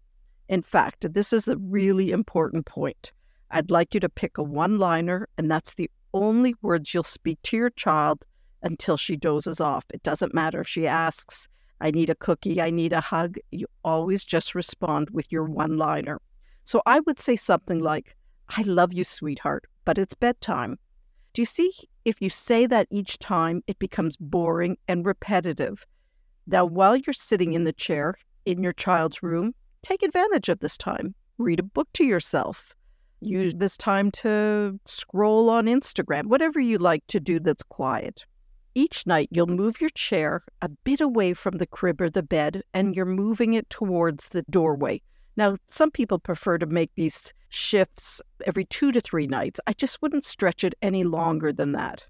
In 0.50 0.60
fact, 0.60 1.14
this 1.14 1.32
is 1.32 1.48
a 1.48 1.56
really 1.56 2.12
important 2.12 2.66
point. 2.66 3.10
I'd 3.50 3.70
like 3.70 3.94
you 3.94 4.00
to 4.00 4.10
pick 4.10 4.36
a 4.36 4.42
one 4.42 4.76
liner, 4.78 5.26
and 5.38 5.50
that's 5.50 5.72
the 5.72 5.90
only 6.12 6.54
words 6.60 6.92
you'll 6.92 7.02
speak 7.02 7.40
to 7.44 7.56
your 7.56 7.70
child 7.70 8.26
until 8.62 8.98
she 8.98 9.16
dozes 9.16 9.62
off. 9.62 9.86
It 9.94 10.02
doesn't 10.02 10.34
matter 10.34 10.60
if 10.60 10.68
she 10.68 10.86
asks, 10.86 11.48
I 11.80 11.90
need 11.90 12.10
a 12.10 12.14
cookie, 12.16 12.60
I 12.60 12.68
need 12.68 12.92
a 12.92 13.00
hug. 13.00 13.38
You 13.50 13.66
always 13.82 14.22
just 14.22 14.54
respond 14.54 15.08
with 15.08 15.32
your 15.32 15.44
one 15.44 15.78
liner. 15.78 16.20
So 16.64 16.82
I 16.84 17.00
would 17.00 17.18
say 17.18 17.36
something 17.36 17.78
like, 17.78 18.14
I 18.50 18.60
love 18.60 18.92
you, 18.92 19.04
sweetheart, 19.04 19.64
but 19.86 19.96
it's 19.96 20.14
bedtime. 20.14 20.78
Do 21.32 21.40
you 21.40 21.46
see? 21.46 21.72
If 22.04 22.20
you 22.20 22.28
say 22.28 22.66
that 22.66 22.88
each 22.90 23.18
time, 23.18 23.62
it 23.66 23.78
becomes 23.78 24.18
boring 24.18 24.76
and 24.86 25.06
repetitive. 25.06 25.86
Now, 26.46 26.64
while 26.64 26.96
you're 26.96 27.12
sitting 27.12 27.52
in 27.52 27.64
the 27.64 27.72
chair 27.72 28.14
in 28.44 28.62
your 28.62 28.72
child's 28.72 29.22
room, 29.22 29.54
take 29.82 30.02
advantage 30.02 30.48
of 30.48 30.60
this 30.60 30.76
time. 30.76 31.14
Read 31.38 31.60
a 31.60 31.64
book 31.64 31.88
to 31.94 32.04
yourself. 32.04 32.74
Use 33.20 33.54
this 33.54 33.76
time 33.76 34.10
to 34.12 34.78
scroll 34.84 35.50
on 35.50 35.66
Instagram, 35.66 36.26
whatever 36.26 36.60
you 36.60 36.78
like 36.78 37.06
to 37.08 37.20
do 37.20 37.40
that's 37.40 37.62
quiet. 37.62 38.24
Each 38.74 39.06
night, 39.06 39.28
you'll 39.30 39.46
move 39.46 39.80
your 39.80 39.90
chair 39.90 40.42
a 40.60 40.68
bit 40.68 41.00
away 41.00 41.32
from 41.32 41.58
the 41.58 41.66
crib 41.66 42.00
or 42.00 42.10
the 42.10 42.22
bed, 42.22 42.62
and 42.74 42.94
you're 42.94 43.06
moving 43.06 43.54
it 43.54 43.68
towards 43.70 44.28
the 44.28 44.42
doorway 44.50 45.00
now, 45.36 45.56
some 45.66 45.90
people 45.90 46.18
prefer 46.18 46.56
to 46.58 46.66
make 46.66 46.94
these 46.94 47.34
shifts 47.50 48.22
every 48.46 48.64
two 48.64 48.90
to 48.92 49.00
three 49.00 49.26
nights. 49.26 49.60
I 49.66 49.74
just 49.74 50.00
wouldn't 50.00 50.24
stretch 50.24 50.64
it 50.64 50.74
any 50.80 51.04
longer 51.04 51.52
than 51.52 51.72
that. 51.72 52.06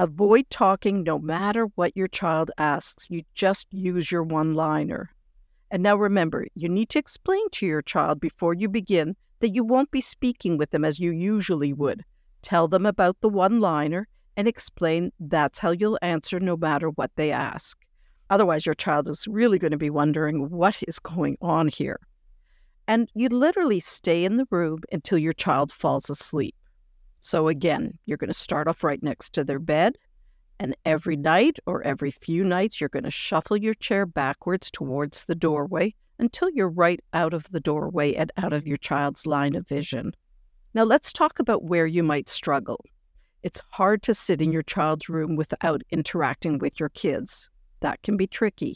Avoid 0.00 0.48
talking 0.48 1.02
no 1.02 1.18
matter 1.18 1.64
what 1.74 1.96
your 1.96 2.06
child 2.06 2.52
asks. 2.56 3.08
You 3.10 3.22
just 3.34 3.66
use 3.72 4.12
your 4.12 4.22
one 4.22 4.54
liner. 4.54 5.10
And 5.72 5.82
now 5.82 5.96
remember, 5.96 6.46
you 6.54 6.68
need 6.68 6.88
to 6.90 7.00
explain 7.00 7.50
to 7.50 7.66
your 7.66 7.82
child 7.82 8.20
before 8.20 8.54
you 8.54 8.68
begin 8.68 9.16
that 9.40 9.50
you 9.50 9.64
won't 9.64 9.90
be 9.90 10.00
speaking 10.00 10.56
with 10.56 10.70
them 10.70 10.84
as 10.84 11.00
you 11.00 11.10
usually 11.10 11.72
would. 11.72 12.04
Tell 12.42 12.68
them 12.68 12.86
about 12.86 13.20
the 13.20 13.28
one 13.28 13.60
liner 13.60 14.06
and 14.36 14.46
explain 14.46 15.10
that's 15.18 15.58
how 15.58 15.72
you'll 15.72 15.98
answer 16.00 16.38
no 16.38 16.56
matter 16.56 16.90
what 16.90 17.10
they 17.16 17.32
ask. 17.32 17.76
Otherwise, 18.30 18.66
your 18.66 18.76
child 18.76 19.08
is 19.08 19.26
really 19.26 19.58
going 19.58 19.72
to 19.72 19.76
be 19.76 19.90
wondering 19.90 20.48
what 20.48 20.80
is 20.86 21.00
going 21.00 21.36
on 21.42 21.66
here. 21.66 21.98
And 22.86 23.10
you 23.14 23.28
literally 23.30 23.80
stay 23.80 24.24
in 24.24 24.36
the 24.36 24.46
room 24.50 24.78
until 24.92 25.18
your 25.18 25.32
child 25.32 25.72
falls 25.72 26.08
asleep. 26.08 26.54
So, 27.28 27.48
again, 27.48 27.98
you're 28.06 28.16
going 28.16 28.28
to 28.28 28.32
start 28.32 28.68
off 28.68 28.82
right 28.82 29.02
next 29.02 29.34
to 29.34 29.44
their 29.44 29.58
bed. 29.58 29.98
And 30.58 30.74
every 30.86 31.14
night 31.14 31.58
or 31.66 31.82
every 31.82 32.10
few 32.10 32.42
nights, 32.42 32.80
you're 32.80 32.88
going 32.88 33.04
to 33.04 33.10
shuffle 33.10 33.58
your 33.58 33.74
chair 33.74 34.06
backwards 34.06 34.70
towards 34.70 35.26
the 35.26 35.34
doorway 35.34 35.94
until 36.18 36.48
you're 36.48 36.70
right 36.70 37.00
out 37.12 37.34
of 37.34 37.46
the 37.50 37.60
doorway 37.60 38.14
and 38.14 38.32
out 38.38 38.54
of 38.54 38.66
your 38.66 38.78
child's 38.78 39.26
line 39.26 39.54
of 39.56 39.68
vision. 39.68 40.14
Now, 40.72 40.84
let's 40.84 41.12
talk 41.12 41.38
about 41.38 41.64
where 41.64 41.86
you 41.86 42.02
might 42.02 42.30
struggle. 42.30 42.82
It's 43.42 43.60
hard 43.72 44.02
to 44.04 44.14
sit 44.14 44.40
in 44.40 44.50
your 44.50 44.62
child's 44.62 45.10
room 45.10 45.36
without 45.36 45.82
interacting 45.90 46.56
with 46.56 46.80
your 46.80 46.88
kids. 46.88 47.50
That 47.80 48.00
can 48.02 48.16
be 48.16 48.26
tricky 48.26 48.74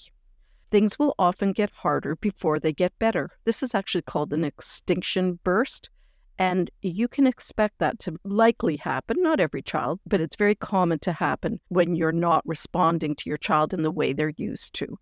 things 0.71 0.99
will 0.99 1.15
often 1.19 1.53
get 1.53 1.71
harder 1.71 2.17
before 2.17 2.59
they 2.59 2.73
get 2.73 2.99
better. 2.99 3.29
This 3.45 3.63
is 3.63 3.75
actually 3.75 4.03
called 4.03 4.33
an 4.33 4.43
extinction 4.43 5.39
burst. 5.45 5.91
And 6.43 6.73
you 6.83 7.07
can 7.07 7.29
expect 7.29 7.79
that 7.79 8.01
to 8.01 8.19
likely 8.25 8.77
happen, 8.77 9.23
not 9.23 9.39
every 9.39 9.63
child, 9.63 10.01
but 10.05 10.21
it's 10.21 10.35
very 10.35 10.57
common 10.57 10.99
to 10.99 11.13
happen 11.13 11.61
when 11.69 11.95
you're 11.95 12.11
not 12.11 12.43
responding 12.45 13.15
to 13.15 13.31
your 13.31 13.37
child 13.37 13.73
in 13.73 13.83
the 13.83 13.93
way 13.93 14.13
they're 14.13 14.35
used 14.37 14.75
to. 14.75 14.99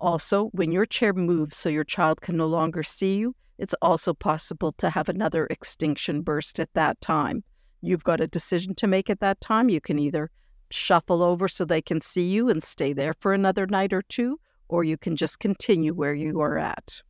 Also, 0.00 0.46
when 0.52 0.72
your 0.72 0.86
chair 0.86 1.12
moves 1.12 1.58
so 1.58 1.68
your 1.68 1.84
child 1.84 2.22
can 2.22 2.34
no 2.38 2.46
longer 2.46 2.82
see 2.82 3.18
you, 3.18 3.36
it's 3.58 3.74
also 3.82 4.14
possible 4.14 4.72
to 4.78 4.88
have 4.88 5.10
another 5.10 5.46
extinction 5.50 6.22
burst 6.22 6.58
at 6.58 6.72
that 6.72 6.98
time. 7.02 7.44
You've 7.82 8.04
got 8.04 8.22
a 8.22 8.26
decision 8.26 8.74
to 8.76 8.86
make 8.86 9.10
at 9.10 9.20
that 9.20 9.42
time. 9.42 9.68
You 9.68 9.82
can 9.82 9.98
either 9.98 10.30
shuffle 10.70 11.22
over 11.22 11.46
so 11.46 11.66
they 11.66 11.82
can 11.82 12.00
see 12.00 12.26
you 12.26 12.48
and 12.48 12.62
stay 12.62 12.94
there 12.94 13.12
for 13.20 13.34
another 13.34 13.66
night 13.66 13.92
or 13.92 14.00
two, 14.00 14.40
or 14.70 14.82
you 14.82 14.96
can 14.96 15.14
just 15.14 15.40
continue 15.40 15.92
where 15.92 16.14
you 16.14 16.40
are 16.40 16.56
at. 16.56 17.02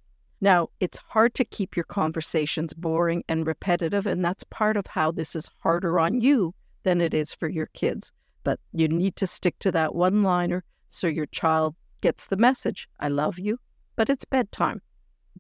Now, 0.42 0.68
it's 0.80 0.98
hard 0.98 1.34
to 1.34 1.44
keep 1.44 1.76
your 1.76 1.84
conversations 1.84 2.72
boring 2.72 3.22
and 3.28 3.46
repetitive, 3.46 4.06
and 4.06 4.24
that's 4.24 4.44
part 4.44 4.78
of 4.78 4.86
how 4.86 5.10
this 5.10 5.36
is 5.36 5.50
harder 5.58 6.00
on 6.00 6.22
you 6.22 6.54
than 6.82 7.02
it 7.02 7.12
is 7.12 7.32
for 7.32 7.48
your 7.48 7.66
kids. 7.66 8.10
But 8.42 8.58
you 8.72 8.88
need 8.88 9.16
to 9.16 9.26
stick 9.26 9.58
to 9.58 9.72
that 9.72 9.94
one 9.94 10.22
liner 10.22 10.64
so 10.88 11.06
your 11.06 11.26
child 11.26 11.76
gets 12.00 12.26
the 12.26 12.38
message 12.38 12.88
I 12.98 13.08
love 13.08 13.38
you, 13.38 13.58
but 13.96 14.08
it's 14.08 14.24
bedtime. 14.24 14.80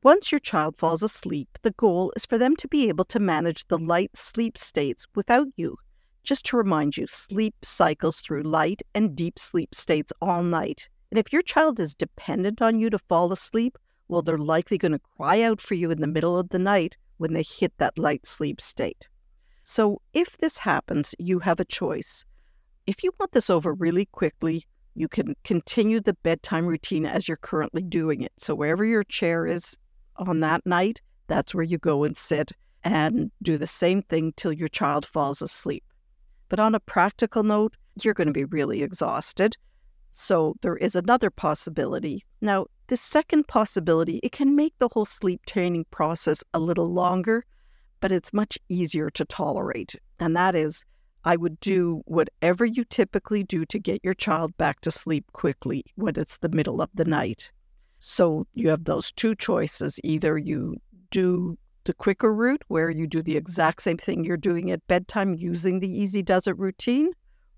Once 0.02 0.30
your 0.30 0.38
child 0.38 0.76
falls 0.76 1.02
asleep, 1.02 1.48
the 1.62 1.72
goal 1.72 2.12
is 2.14 2.26
for 2.26 2.36
them 2.36 2.54
to 2.56 2.68
be 2.68 2.88
able 2.88 3.04
to 3.06 3.18
manage 3.18 3.66
the 3.68 3.78
light 3.78 4.14
sleep 4.14 4.58
states 4.58 5.06
without 5.14 5.46
you. 5.56 5.76
Just 6.24 6.44
to 6.46 6.56
remind 6.58 6.98
you, 6.98 7.06
sleep 7.06 7.54
cycles 7.62 8.20
through 8.20 8.42
light 8.42 8.82
and 8.94 9.16
deep 9.16 9.38
sleep 9.38 9.74
states 9.74 10.12
all 10.20 10.42
night. 10.42 10.90
And 11.10 11.18
if 11.18 11.32
your 11.32 11.42
child 11.42 11.80
is 11.80 11.94
dependent 11.94 12.60
on 12.60 12.78
you 12.78 12.90
to 12.90 12.98
fall 12.98 13.32
asleep, 13.32 13.78
well, 14.10 14.22
they're 14.22 14.38
likely 14.38 14.76
going 14.76 14.92
to 14.92 15.00
cry 15.16 15.40
out 15.40 15.60
for 15.60 15.74
you 15.74 15.90
in 15.92 16.00
the 16.00 16.06
middle 16.08 16.36
of 16.36 16.48
the 16.48 16.58
night 16.58 16.96
when 17.18 17.32
they 17.32 17.44
hit 17.44 17.72
that 17.78 17.96
light 17.96 18.26
sleep 18.26 18.60
state. 18.60 19.06
So 19.62 20.02
if 20.12 20.36
this 20.38 20.58
happens, 20.58 21.14
you 21.20 21.38
have 21.38 21.60
a 21.60 21.64
choice. 21.64 22.24
If 22.88 23.04
you 23.04 23.12
want 23.20 23.30
this 23.30 23.48
over 23.48 23.72
really 23.72 24.06
quickly, 24.06 24.64
you 24.96 25.06
can 25.06 25.36
continue 25.44 26.00
the 26.00 26.14
bedtime 26.24 26.66
routine 26.66 27.06
as 27.06 27.28
you're 27.28 27.36
currently 27.36 27.82
doing 27.82 28.22
it. 28.22 28.32
So 28.36 28.52
wherever 28.52 28.84
your 28.84 29.04
chair 29.04 29.46
is 29.46 29.78
on 30.16 30.40
that 30.40 30.66
night, 30.66 31.00
that's 31.28 31.54
where 31.54 31.62
you 31.62 31.78
go 31.78 32.02
and 32.02 32.16
sit 32.16 32.50
and 32.82 33.30
do 33.42 33.58
the 33.58 33.66
same 33.66 34.02
thing 34.02 34.32
till 34.34 34.52
your 34.52 34.68
child 34.68 35.06
falls 35.06 35.40
asleep. 35.40 35.84
But 36.48 36.58
on 36.58 36.74
a 36.74 36.80
practical 36.80 37.44
note, 37.44 37.76
you're 38.02 38.14
going 38.14 38.26
to 38.26 38.32
be 38.32 38.44
really 38.44 38.82
exhausted. 38.82 39.56
So 40.12 40.54
there 40.62 40.76
is 40.76 40.96
another 40.96 41.30
possibility. 41.30 42.24
Now, 42.40 42.66
the 42.88 42.96
second 42.96 43.46
possibility, 43.46 44.18
it 44.22 44.32
can 44.32 44.56
make 44.56 44.74
the 44.78 44.88
whole 44.88 45.04
sleep 45.04 45.46
training 45.46 45.86
process 45.90 46.42
a 46.52 46.58
little 46.58 46.92
longer, 46.92 47.44
but 48.00 48.10
it's 48.10 48.32
much 48.32 48.58
easier 48.68 49.10
to 49.10 49.24
tolerate. 49.24 49.94
And 50.18 50.36
that 50.36 50.54
is, 50.54 50.84
I 51.24 51.36
would 51.36 51.52
hmm. 51.52 51.70
do 51.70 52.02
whatever 52.06 52.64
you 52.64 52.84
typically 52.84 53.44
do 53.44 53.64
to 53.66 53.78
get 53.78 54.04
your 54.04 54.14
child 54.14 54.56
back 54.56 54.80
to 54.80 54.90
sleep 54.90 55.24
quickly 55.32 55.84
when 55.94 56.14
it's 56.16 56.38
the 56.38 56.48
middle 56.48 56.82
of 56.82 56.90
the 56.94 57.04
night. 57.04 57.52
So 58.00 58.44
you 58.54 58.70
have 58.70 58.84
those 58.84 59.12
two 59.12 59.34
choices. 59.34 60.00
Either 60.02 60.38
you 60.38 60.76
do 61.10 61.58
the 61.84 61.94
quicker 61.94 62.32
route 62.34 62.62
where 62.68 62.90
you 62.90 63.06
do 63.06 63.22
the 63.22 63.36
exact 63.36 63.82
same 63.82 63.98
thing 63.98 64.24
you're 64.24 64.36
doing 64.36 64.70
at 64.70 64.86
bedtime 64.86 65.34
using 65.34 65.80
the 65.80 65.88
Easy 65.88 66.22
Does 66.22 66.46
It 66.46 66.58
routine, 66.58 67.10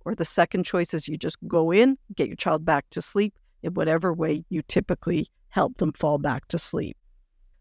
or 0.05 0.15
the 0.15 0.25
second 0.25 0.65
choice 0.65 0.95
is 0.95 1.09
you 1.09 1.17
just 1.17 1.37
go 1.47 1.71
in, 1.71 1.97
get 2.15 2.29
your 2.29 2.37
child 2.37 2.65
back 2.65 2.89
to 2.91 3.03
sleep 3.03 3.39
in 3.63 3.75
whatever 3.75 4.13
way 4.13 4.45
you 4.49 4.63
typically 4.63 5.29
help 5.49 5.77
them 5.79 5.93
fall 5.93 6.19
back 6.19 6.49
to 6.49 6.59
sleep. 6.59 6.97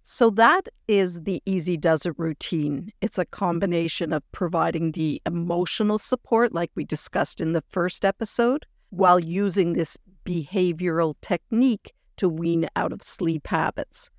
So 0.03 0.31
that 0.31 0.67
is 0.88 1.21
the 1.21 1.43
Easy 1.45 1.77
Does 1.77 2.05
It 2.05 2.17
routine. 2.17 2.91
It's 3.01 3.19
a 3.19 3.25
combination 3.25 4.12
of 4.12 4.24
providing 4.31 4.93
the 4.93 5.21
emotional 5.25 6.00
support, 6.00 6.53
like 6.53 6.71
we 6.74 6.83
discussed 6.86 7.39
in 7.39 7.51
the 7.51 7.63
first 7.69 8.03
episode, 8.03 8.65
while 8.89 9.19
using 9.19 9.74
this 9.74 9.98
behavioral 10.25 11.15
technique 11.21 11.93
to 12.17 12.27
wean 12.27 12.67
out 12.75 12.91
of 12.91 13.03
sleep 13.03 13.45
habits. 13.48 14.10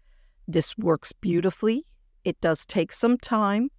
This 0.46 0.76
works 0.78 1.12
beautifully. 1.12 1.84
It 2.24 2.40
does 2.40 2.64
take 2.64 2.92
some 2.92 3.18
time. 3.18 3.70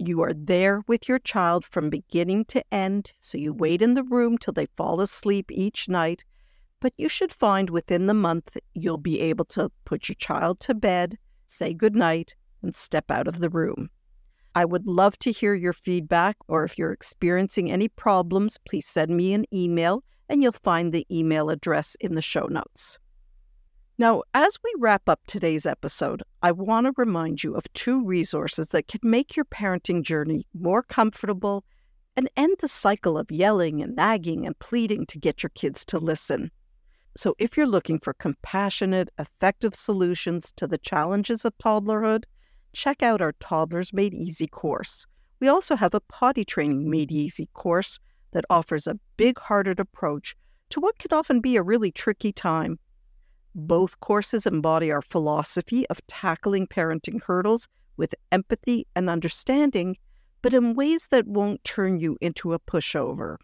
You 0.00 0.22
are 0.22 0.32
there 0.32 0.84
with 0.86 1.08
your 1.08 1.18
child 1.18 1.64
from 1.64 1.90
beginning 1.90 2.44
to 2.46 2.62
end, 2.72 3.12
so 3.18 3.36
you 3.36 3.52
wait 3.52 3.82
in 3.82 3.94
the 3.94 4.04
room 4.04 4.38
till 4.38 4.52
they 4.52 4.66
fall 4.76 5.00
asleep 5.00 5.50
each 5.50 5.88
night. 5.88 6.24
But 6.78 6.92
you 6.96 7.08
should 7.08 7.32
find 7.32 7.68
within 7.68 8.06
the 8.06 8.14
month 8.14 8.56
you'll 8.74 8.98
be 8.98 9.20
able 9.20 9.44
to 9.46 9.72
put 9.84 10.08
your 10.08 10.14
child 10.14 10.60
to 10.60 10.74
bed, 10.76 11.18
say 11.46 11.74
goodnight, 11.74 12.36
and 12.62 12.76
step 12.76 13.10
out 13.10 13.26
of 13.26 13.40
the 13.40 13.50
room. 13.50 13.90
I 14.54 14.64
would 14.64 14.86
love 14.86 15.18
to 15.18 15.32
hear 15.32 15.56
your 15.56 15.72
feedback, 15.72 16.36
or 16.46 16.62
if 16.62 16.78
you're 16.78 16.92
experiencing 16.92 17.68
any 17.68 17.88
problems, 17.88 18.56
please 18.68 18.86
send 18.86 19.16
me 19.16 19.34
an 19.34 19.46
email, 19.52 20.04
and 20.28 20.44
you'll 20.44 20.52
find 20.52 20.92
the 20.92 21.06
email 21.10 21.50
address 21.50 21.96
in 21.96 22.14
the 22.14 22.22
show 22.22 22.46
notes. 22.46 23.00
Now, 24.00 24.22
as 24.32 24.56
we 24.62 24.72
wrap 24.78 25.08
up 25.08 25.18
today's 25.26 25.66
episode, 25.66 26.22
I 26.40 26.52
want 26.52 26.86
to 26.86 26.92
remind 26.96 27.42
you 27.42 27.56
of 27.56 27.64
two 27.72 28.04
resources 28.04 28.68
that 28.68 28.86
can 28.86 29.00
make 29.02 29.34
your 29.34 29.44
parenting 29.44 30.04
journey 30.04 30.46
more 30.54 30.84
comfortable 30.84 31.64
and 32.16 32.30
end 32.36 32.58
the 32.60 32.68
cycle 32.68 33.18
of 33.18 33.32
yelling 33.32 33.82
and 33.82 33.96
nagging 33.96 34.46
and 34.46 34.56
pleading 34.60 35.04
to 35.06 35.18
get 35.18 35.42
your 35.42 35.50
kids 35.50 35.84
to 35.86 35.98
listen. 35.98 36.52
So, 37.16 37.34
if 37.40 37.56
you're 37.56 37.66
looking 37.66 37.98
for 37.98 38.14
compassionate, 38.14 39.10
effective 39.18 39.74
solutions 39.74 40.52
to 40.52 40.68
the 40.68 40.78
challenges 40.78 41.44
of 41.44 41.58
toddlerhood, 41.58 42.22
check 42.72 43.02
out 43.02 43.20
our 43.20 43.32
Toddlers 43.40 43.92
Made 43.92 44.14
Easy 44.14 44.46
course. 44.46 45.06
We 45.40 45.48
also 45.48 45.74
have 45.74 45.94
a 45.94 46.00
potty 46.02 46.44
training 46.44 46.88
made 46.88 47.10
easy 47.10 47.48
course 47.52 47.98
that 48.30 48.44
offers 48.48 48.86
a 48.86 49.00
big 49.16 49.40
hearted 49.40 49.80
approach 49.80 50.36
to 50.70 50.78
what 50.78 51.00
can 51.00 51.12
often 51.12 51.40
be 51.40 51.56
a 51.56 51.64
really 51.64 51.90
tricky 51.90 52.32
time. 52.32 52.78
Both 53.60 53.98
courses 53.98 54.46
embody 54.46 54.92
our 54.92 55.02
philosophy 55.02 55.84
of 55.88 56.06
tackling 56.06 56.68
parenting 56.68 57.20
hurdles 57.20 57.66
with 57.96 58.14
empathy 58.30 58.86
and 58.94 59.10
understanding, 59.10 59.96
but 60.42 60.54
in 60.54 60.74
ways 60.74 61.08
that 61.08 61.26
won't 61.26 61.64
turn 61.64 61.98
you 61.98 62.16
into 62.20 62.52
a 62.52 62.60
pushover. 62.60 63.36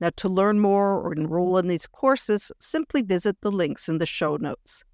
Now, 0.00 0.10
to 0.16 0.28
learn 0.28 0.60
more 0.60 1.00
or 1.00 1.14
enroll 1.14 1.56
in 1.56 1.68
these 1.68 1.86
courses, 1.86 2.52
simply 2.60 3.00
visit 3.00 3.40
the 3.40 3.50
links 3.50 3.88
in 3.88 3.96
the 3.96 4.04
show 4.04 4.36
notes. 4.36 4.84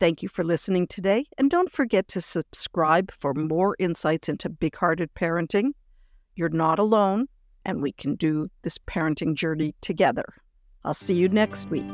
Thank 0.00 0.22
you 0.22 0.28
for 0.28 0.44
listening 0.44 0.86
today, 0.86 1.24
and 1.38 1.50
don't 1.50 1.72
forget 1.72 2.08
to 2.08 2.20
subscribe 2.20 3.10
for 3.10 3.32
more 3.32 3.74
insights 3.78 4.28
into 4.28 4.50
big 4.50 4.76
hearted 4.76 5.14
parenting. 5.14 5.70
You're 6.34 6.50
not 6.50 6.78
alone, 6.78 7.26
and 7.64 7.80
we 7.80 7.92
can 7.92 8.16
do 8.16 8.48
this 8.60 8.76
parenting 8.76 9.34
journey 9.34 9.74
together. 9.80 10.26
I'll 10.84 10.92
see 10.92 11.14
you 11.14 11.30
next 11.30 11.70
week. 11.70 11.90